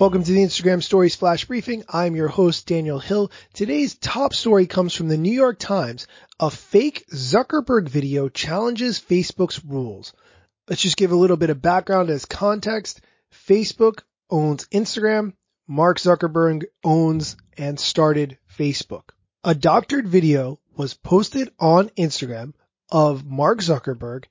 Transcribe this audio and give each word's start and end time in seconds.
Welcome 0.00 0.24
to 0.24 0.32
the 0.32 0.42
Instagram 0.42 0.82
Stories 0.82 1.14
Flash 1.14 1.44
Briefing. 1.44 1.84
I'm 1.86 2.16
your 2.16 2.28
host, 2.28 2.66
Daniel 2.66 2.98
Hill. 2.98 3.30
Today's 3.52 3.96
top 3.96 4.32
story 4.32 4.66
comes 4.66 4.94
from 4.94 5.08
the 5.08 5.18
New 5.18 5.30
York 5.30 5.58
Times. 5.58 6.06
A 6.40 6.50
fake 6.50 7.04
Zuckerberg 7.12 7.86
video 7.86 8.30
challenges 8.30 8.98
Facebook's 8.98 9.62
rules. 9.62 10.14
Let's 10.66 10.80
just 10.80 10.96
give 10.96 11.12
a 11.12 11.16
little 11.16 11.36
bit 11.36 11.50
of 11.50 11.60
background 11.60 12.08
as 12.08 12.24
context. 12.24 13.02
Facebook 13.46 13.98
owns 14.30 14.66
Instagram. 14.68 15.34
Mark 15.68 15.98
Zuckerberg 15.98 16.64
owns 16.82 17.36
and 17.58 17.78
started 17.78 18.38
Facebook. 18.56 19.10
A 19.44 19.54
doctored 19.54 20.08
video 20.08 20.60
was 20.78 20.94
posted 20.94 21.50
on 21.58 21.90
Instagram 21.90 22.54
of 22.90 23.26
Mark 23.26 23.58
Zuckerberg 23.58 24.24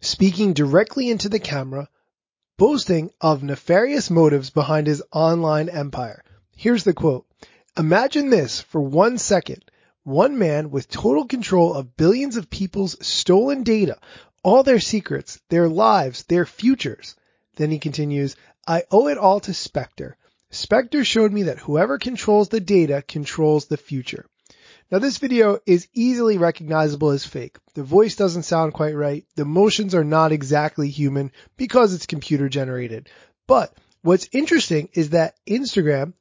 speaking 0.00 0.52
directly 0.52 1.08
into 1.08 1.30
the 1.30 1.40
camera, 1.40 1.88
boasting 2.60 3.10
of 3.22 3.42
nefarious 3.42 4.10
motives 4.10 4.50
behind 4.50 4.86
his 4.86 5.02
online 5.10 5.70
empire. 5.70 6.22
Here's 6.54 6.84
the 6.84 6.92
quote. 6.92 7.24
Imagine 7.78 8.28
this 8.28 8.60
for 8.60 8.82
one 8.82 9.16
second. 9.16 9.64
One 10.02 10.38
man 10.38 10.70
with 10.70 10.86
total 10.86 11.26
control 11.26 11.72
of 11.72 11.96
billions 11.96 12.36
of 12.36 12.50
people's 12.50 12.98
stolen 13.00 13.62
data, 13.62 13.96
all 14.42 14.62
their 14.62 14.78
secrets, 14.78 15.40
their 15.48 15.70
lives, 15.70 16.24
their 16.24 16.44
futures. 16.44 17.16
Then 17.56 17.70
he 17.70 17.78
continues, 17.78 18.36
I 18.68 18.84
owe 18.90 19.08
it 19.08 19.16
all 19.16 19.40
to 19.40 19.54
Spectre. 19.54 20.18
Spectre 20.50 21.02
showed 21.02 21.32
me 21.32 21.44
that 21.44 21.60
whoever 21.60 21.96
controls 21.96 22.50
the 22.50 22.60
data 22.60 23.02
controls 23.08 23.68
the 23.68 23.78
future. 23.78 24.26
Now 24.90 24.98
this 24.98 25.18
video 25.18 25.60
is 25.66 25.86
easily 25.94 26.36
recognizable 26.36 27.10
as 27.10 27.24
fake. 27.24 27.58
The 27.74 27.84
voice 27.84 28.16
doesn't 28.16 28.42
sound 28.42 28.72
quite 28.72 28.96
right. 28.96 29.24
The 29.36 29.44
motions 29.44 29.94
are 29.94 30.02
not 30.02 30.32
exactly 30.32 30.88
human 30.88 31.30
because 31.56 31.94
it's 31.94 32.06
computer 32.06 32.48
generated. 32.48 33.08
But 33.46 33.72
what's 34.02 34.28
interesting 34.32 34.88
is 34.92 35.10
that 35.10 35.36
Instagram 35.46 36.14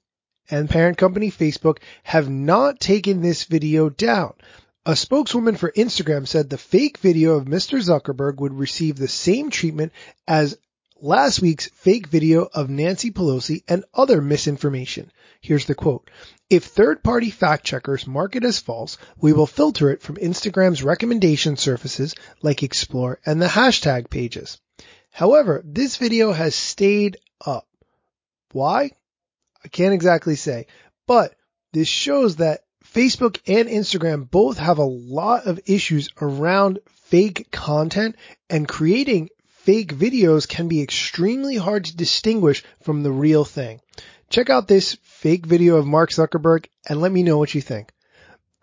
and 0.51 0.69
parent 0.69 0.97
company 0.97 1.31
Facebook 1.31 1.79
have 2.03 2.29
not 2.29 2.79
taken 2.79 3.21
this 3.21 3.45
video 3.45 3.89
down. 3.89 4.33
A 4.85 4.95
spokeswoman 4.95 5.55
for 5.55 5.71
Instagram 5.71 6.27
said 6.27 6.49
the 6.49 6.57
fake 6.57 6.99
video 6.99 7.35
of 7.35 7.45
Mr. 7.45 7.79
Zuckerberg 7.79 8.37
would 8.37 8.53
receive 8.53 8.97
the 8.97 9.07
same 9.07 9.49
treatment 9.49 9.93
as 10.27 10.57
last 11.01 11.41
week's 11.41 11.67
fake 11.67 12.07
video 12.07 12.47
of 12.53 12.69
Nancy 12.69 13.11
Pelosi 13.11 13.63
and 13.67 13.85
other 13.93 14.21
misinformation. 14.21 15.11
Here's 15.41 15.65
the 15.65 15.75
quote. 15.75 16.09
If 16.49 16.65
third-party 16.65 17.29
fact 17.29 17.65
checkers 17.65 18.07
mark 18.07 18.35
it 18.35 18.43
as 18.43 18.59
false, 18.59 18.97
we 19.17 19.33
will 19.33 19.47
filter 19.47 19.89
it 19.91 20.01
from 20.01 20.17
Instagram's 20.17 20.83
recommendation 20.83 21.57
surfaces 21.57 22.15
like 22.41 22.63
Explore 22.63 23.19
and 23.25 23.41
the 23.41 23.47
hashtag 23.47 24.09
pages. 24.09 24.59
However, 25.11 25.61
this 25.65 25.97
video 25.97 26.31
has 26.31 26.55
stayed 26.55 27.17
up. 27.45 27.67
Why? 28.51 28.91
I 29.63 29.67
can't 29.67 29.93
exactly 29.93 30.35
say, 30.35 30.67
but 31.07 31.35
this 31.73 31.87
shows 31.87 32.37
that 32.37 32.61
Facebook 32.85 33.39
and 33.47 33.69
Instagram 33.69 34.29
both 34.29 34.57
have 34.57 34.79
a 34.79 34.83
lot 34.83 35.45
of 35.45 35.59
issues 35.65 36.09
around 36.19 36.79
fake 36.87 37.51
content 37.51 38.15
and 38.49 38.67
creating 38.67 39.29
fake 39.69 39.93
videos 39.93 40.47
can 40.47 40.67
be 40.67 40.81
extremely 40.81 41.55
hard 41.55 41.85
to 41.85 41.95
distinguish 41.95 42.63
from 42.81 43.03
the 43.03 43.11
real 43.11 43.45
thing. 43.45 43.79
Check 44.27 44.49
out 44.49 44.67
this 44.67 44.97
fake 45.03 45.45
video 45.45 45.75
of 45.75 45.85
Mark 45.85 46.09
Zuckerberg 46.09 46.65
and 46.87 46.99
let 46.99 47.11
me 47.11 47.21
know 47.21 47.37
what 47.37 47.53
you 47.53 47.61
think. 47.61 47.91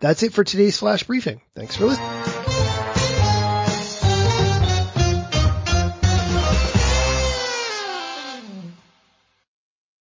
That's 0.01 0.23
it 0.23 0.33
for 0.33 0.43
today's 0.43 0.77
flash 0.77 1.03
briefing. 1.03 1.39
Thanks 1.55 1.77
for 1.77 1.85
listening. 1.85 2.16